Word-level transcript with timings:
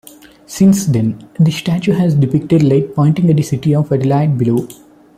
Since 0.47 0.85
then, 0.87 1.29
the 1.39 1.51
statue 1.51 1.91
has 1.91 2.15
depicted 2.15 2.63
Light 2.63 2.95
pointing 2.95 3.29
at 3.29 3.35
the 3.35 3.43
City 3.43 3.75
of 3.75 3.93
Adelaide 3.93 4.35
below. 4.35 4.67